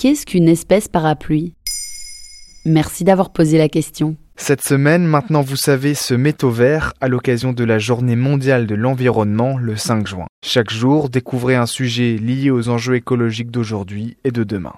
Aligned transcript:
Qu'est-ce 0.00 0.24
qu'une 0.24 0.48
espèce 0.48 0.88
parapluie? 0.88 1.52
Merci 2.64 3.04
d'avoir 3.04 3.34
posé 3.34 3.58
la 3.58 3.68
question. 3.68 4.16
Cette 4.34 4.62
semaine, 4.62 5.04
maintenant 5.04 5.42
vous 5.42 5.56
savez, 5.56 5.92
se 5.92 6.14
met 6.14 6.42
au 6.42 6.48
vert 6.48 6.94
à 7.02 7.08
l'occasion 7.08 7.52
de 7.52 7.64
la 7.64 7.78
Journée 7.78 8.16
mondiale 8.16 8.66
de 8.66 8.74
l'environnement 8.74 9.58
le 9.58 9.76
5 9.76 10.06
juin. 10.06 10.24
Chaque 10.42 10.70
jour, 10.70 11.10
découvrez 11.10 11.54
un 11.54 11.66
sujet 11.66 12.16
lié 12.16 12.50
aux 12.50 12.70
enjeux 12.70 12.94
écologiques 12.94 13.50
d'aujourd'hui 13.50 14.16
et 14.24 14.30
de 14.30 14.42
demain. 14.42 14.72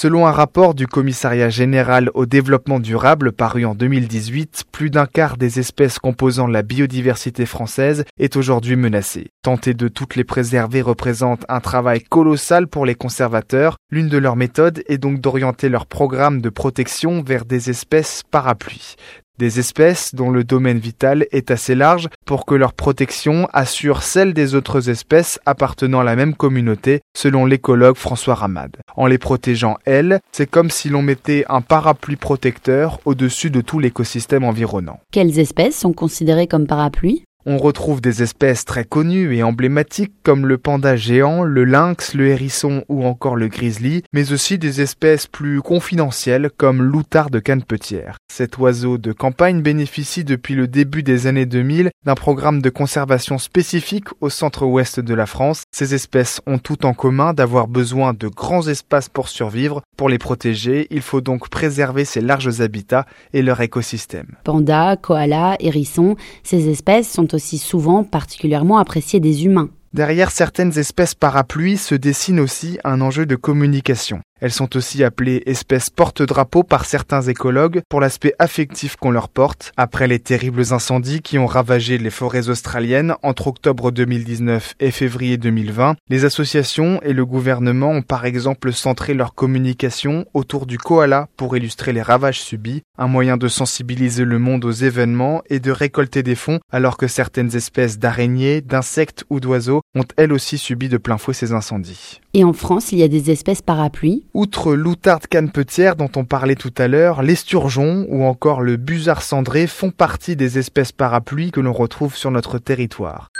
Selon 0.00 0.28
un 0.28 0.30
rapport 0.30 0.76
du 0.76 0.86
Commissariat 0.86 1.50
général 1.50 2.12
au 2.14 2.24
développement 2.24 2.78
durable 2.78 3.32
paru 3.32 3.64
en 3.64 3.74
2018, 3.74 4.66
plus 4.70 4.90
d'un 4.90 5.06
quart 5.06 5.36
des 5.36 5.58
espèces 5.58 5.98
composant 5.98 6.46
la 6.46 6.62
biodiversité 6.62 7.46
française 7.46 8.04
est 8.16 8.36
aujourd'hui 8.36 8.76
menacée. 8.76 9.32
Tenter 9.42 9.74
de 9.74 9.88
toutes 9.88 10.14
les 10.14 10.22
préserver 10.22 10.82
représente 10.82 11.44
un 11.48 11.58
travail 11.58 12.04
colossal 12.04 12.68
pour 12.68 12.86
les 12.86 12.94
conservateurs. 12.94 13.76
L'une 13.90 14.08
de 14.08 14.18
leurs 14.18 14.36
méthodes 14.36 14.84
est 14.86 14.98
donc 14.98 15.20
d'orienter 15.20 15.68
leur 15.68 15.86
programme 15.86 16.40
de 16.40 16.48
protection 16.48 17.20
vers 17.24 17.44
des 17.44 17.68
espèces 17.68 18.22
parapluies 18.30 18.94
des 19.38 19.58
espèces 19.58 20.14
dont 20.14 20.30
le 20.30 20.44
domaine 20.44 20.78
vital 20.78 21.26
est 21.30 21.50
assez 21.50 21.74
large 21.74 22.08
pour 22.24 22.44
que 22.44 22.54
leur 22.54 22.72
protection 22.72 23.48
assure 23.52 24.02
celle 24.02 24.34
des 24.34 24.54
autres 24.54 24.90
espèces 24.90 25.38
appartenant 25.46 26.00
à 26.00 26.04
la 26.04 26.16
même 26.16 26.34
communauté, 26.34 27.00
selon 27.16 27.46
l'écologue 27.46 27.96
François 27.96 28.34
Ramad. 28.34 28.76
En 28.96 29.06
les 29.06 29.18
protégeant, 29.18 29.76
elles, 29.84 30.20
c'est 30.32 30.50
comme 30.50 30.70
si 30.70 30.88
l'on 30.88 31.02
mettait 31.02 31.44
un 31.48 31.60
parapluie 31.60 32.16
protecteur 32.16 33.00
au-dessus 33.04 33.50
de 33.50 33.60
tout 33.60 33.78
l'écosystème 33.78 34.44
environnant. 34.44 35.00
Quelles 35.12 35.38
espèces 35.38 35.76
sont 35.76 35.92
considérées 35.92 36.46
comme 36.46 36.66
parapluies? 36.66 37.24
On 37.48 37.56
retrouve 37.56 38.02
des 38.02 38.22
espèces 38.22 38.66
très 38.66 38.84
connues 38.84 39.34
et 39.34 39.42
emblématiques 39.42 40.12
comme 40.22 40.46
le 40.46 40.58
panda 40.58 40.96
géant, 40.96 41.44
le 41.44 41.64
lynx, 41.64 42.12
le 42.12 42.28
hérisson 42.28 42.84
ou 42.90 43.06
encore 43.06 43.36
le 43.36 43.48
grizzly, 43.48 44.02
mais 44.12 44.32
aussi 44.32 44.58
des 44.58 44.82
espèces 44.82 45.26
plus 45.26 45.62
confidentielles 45.62 46.50
comme 46.54 46.82
l'outard 46.82 47.30
de 47.30 47.38
canepetière. 47.38 48.18
Cet 48.30 48.58
oiseau 48.58 48.98
de 48.98 49.12
campagne 49.12 49.62
bénéficie 49.62 50.24
depuis 50.24 50.54
le 50.54 50.68
début 50.68 51.02
des 51.02 51.26
années 51.26 51.46
2000 51.46 51.88
d'un 52.04 52.14
programme 52.14 52.60
de 52.60 52.68
conservation 52.68 53.38
spécifique 53.38 54.08
au 54.20 54.28
centre-ouest 54.28 55.00
de 55.00 55.14
la 55.14 55.24
France. 55.24 55.62
Ces 55.74 55.94
espèces 55.94 56.42
ont 56.46 56.58
tout 56.58 56.84
en 56.84 56.92
commun 56.92 57.32
d'avoir 57.32 57.66
besoin 57.66 58.12
de 58.12 58.28
grands 58.28 58.68
espaces 58.68 59.08
pour 59.08 59.28
survivre. 59.28 59.80
Pour 59.96 60.10
les 60.10 60.18
protéger, 60.18 60.86
il 60.90 61.00
faut 61.00 61.22
donc 61.22 61.48
préserver 61.48 62.04
ces 62.04 62.20
larges 62.20 62.60
habitats 62.60 63.06
et 63.32 63.40
leur 63.40 63.62
écosystème. 63.62 64.36
Panda, 64.44 64.96
koala, 64.96 65.56
hérisson, 65.60 66.16
ces 66.42 66.68
espèces 66.68 67.10
sont 67.10 67.34
souvent 67.38 68.04
particulièrement 68.04 68.78
appréciées 68.78 69.20
des 69.20 69.44
humains. 69.44 69.70
Derrière 69.94 70.30
certaines 70.30 70.78
espèces 70.78 71.14
parapluies 71.14 71.78
se 71.78 71.94
dessine 71.94 72.40
aussi 72.40 72.78
un 72.84 73.00
enjeu 73.00 73.24
de 73.24 73.36
communication. 73.36 74.20
Elles 74.40 74.52
sont 74.52 74.76
aussi 74.76 75.02
appelées 75.02 75.42
espèces 75.46 75.90
porte-drapeau 75.90 76.62
par 76.62 76.84
certains 76.84 77.22
écologues 77.22 77.82
pour 77.88 78.00
l'aspect 78.00 78.34
affectif 78.38 78.96
qu'on 78.96 79.10
leur 79.10 79.28
porte. 79.28 79.72
Après 79.76 80.06
les 80.06 80.20
terribles 80.20 80.72
incendies 80.72 81.22
qui 81.22 81.38
ont 81.38 81.46
ravagé 81.46 81.98
les 81.98 82.10
forêts 82.10 82.48
australiennes 82.48 83.14
entre 83.22 83.48
octobre 83.48 83.90
2019 83.90 84.74
et 84.80 84.90
février 84.90 85.36
2020, 85.36 85.96
les 86.08 86.24
associations 86.24 87.00
et 87.02 87.12
le 87.12 87.26
gouvernement 87.26 87.90
ont 87.90 88.02
par 88.02 88.24
exemple 88.24 88.72
centré 88.72 89.14
leur 89.14 89.34
communication 89.34 90.24
autour 90.34 90.66
du 90.66 90.78
koala 90.78 91.28
pour 91.36 91.56
illustrer 91.56 91.92
les 91.92 92.02
ravages 92.02 92.40
subis, 92.40 92.82
un 92.96 93.08
moyen 93.08 93.36
de 93.36 93.48
sensibiliser 93.48 94.24
le 94.24 94.38
monde 94.38 94.64
aux 94.64 94.70
événements 94.70 95.42
et 95.50 95.60
de 95.60 95.70
récolter 95.70 96.22
des 96.22 96.34
fonds 96.34 96.60
alors 96.70 96.96
que 96.96 97.06
certaines 97.08 97.56
espèces 97.56 97.98
d'araignées, 97.98 98.60
d'insectes 98.60 99.24
ou 99.30 99.40
d'oiseaux 99.40 99.80
ont 99.94 100.04
elles 100.16 100.32
aussi 100.32 100.58
subi 100.58 100.88
de 100.88 100.96
plein 100.96 101.18
fouet 101.18 101.34
ces 101.34 101.52
incendies. 101.52 102.20
Et 102.34 102.44
en 102.44 102.52
France, 102.52 102.92
il 102.92 102.98
y 102.98 103.02
a 103.02 103.08
des 103.08 103.30
espèces 103.30 103.62
parapluies 103.62 104.24
Outre 104.38 104.76
l'outarde 104.76 105.26
canepetière 105.26 105.96
dont 105.96 106.12
on 106.14 106.24
parlait 106.24 106.54
tout 106.54 106.72
à 106.78 106.86
l'heure, 106.86 107.22
l'esturgeon 107.22 108.06
ou 108.08 108.22
encore 108.22 108.60
le 108.60 108.76
busard 108.76 109.22
cendré 109.22 109.66
font 109.66 109.90
partie 109.90 110.36
des 110.36 110.60
espèces 110.60 110.92
parapluies 110.92 111.50
que 111.50 111.58
l'on 111.58 111.72
retrouve 111.72 112.14
sur 112.14 112.30
notre 112.30 112.60
territoire. 112.60 113.32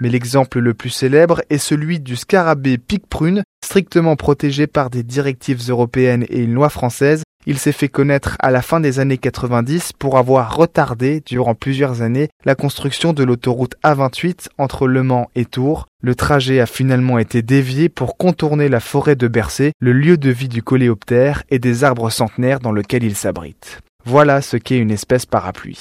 Mais 0.00 0.10
l'exemple 0.10 0.58
le 0.58 0.74
plus 0.74 0.90
célèbre 0.90 1.40
est 1.48 1.56
celui 1.56 1.98
du 1.98 2.14
scarabée 2.14 2.76
pique-prune, 2.76 3.42
strictement 3.64 4.16
protégé 4.16 4.66
par 4.66 4.90
des 4.90 5.02
directives 5.02 5.70
européennes 5.70 6.26
et 6.28 6.42
une 6.42 6.52
loi 6.52 6.68
française, 6.68 7.22
il 7.46 7.58
s'est 7.58 7.72
fait 7.72 7.88
connaître 7.88 8.36
à 8.38 8.50
la 8.50 8.62
fin 8.62 8.80
des 8.80 9.00
années 9.00 9.18
90 9.18 9.92
pour 9.98 10.18
avoir 10.18 10.56
retardé 10.56 11.22
durant 11.26 11.54
plusieurs 11.54 12.02
années 12.02 12.28
la 12.44 12.54
construction 12.54 13.12
de 13.12 13.22
l'autoroute 13.22 13.74
A28 13.84 14.48
entre 14.58 14.86
Le 14.86 15.02
Mans 15.02 15.28
et 15.34 15.44
Tours. 15.44 15.86
Le 16.00 16.14
trajet 16.14 16.60
a 16.60 16.66
finalement 16.66 17.18
été 17.18 17.42
dévié 17.42 17.88
pour 17.88 18.16
contourner 18.16 18.68
la 18.68 18.80
forêt 18.80 19.16
de 19.16 19.28
Bercé, 19.28 19.72
le 19.80 19.92
lieu 19.92 20.16
de 20.16 20.30
vie 20.30 20.48
du 20.48 20.62
coléoptère 20.62 21.42
et 21.50 21.58
des 21.58 21.84
arbres 21.84 22.10
centenaires 22.10 22.60
dans 22.60 22.72
lequel 22.72 23.04
il 23.04 23.16
s'abrite. 23.16 23.80
Voilà 24.04 24.42
ce 24.42 24.56
qu'est 24.56 24.78
une 24.78 24.90
espèce 24.90 25.26
parapluie. 25.26 25.78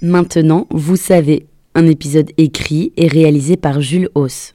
Maintenant, 0.00 0.66
vous 0.70 0.96
savez, 0.96 1.46
un 1.74 1.86
épisode 1.86 2.30
écrit 2.38 2.92
et 2.96 3.06
réalisé 3.06 3.56
par 3.56 3.80
Jules 3.80 4.08
Hauss. 4.14 4.54